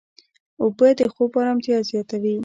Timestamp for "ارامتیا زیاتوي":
1.41-2.35